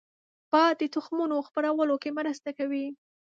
باد 0.51 0.75
د 0.79 0.83
تخمونو 0.95 1.45
خپرولو 1.47 1.95
کې 2.03 2.09
مرسته 2.19 2.49
کوي 2.57 2.85